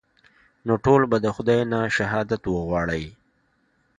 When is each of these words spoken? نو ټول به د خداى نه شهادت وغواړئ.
نو 0.65 0.73
ټول 0.85 1.01
به 1.11 1.17
د 1.21 1.27
خداى 1.35 1.59
نه 1.71 1.79
شهادت 1.97 2.41
وغواړئ. 2.47 3.05